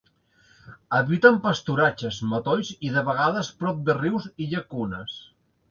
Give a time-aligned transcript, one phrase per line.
[0.99, 5.21] Habita en pasturatges, matolls i de vegades prop de rius i llacunes.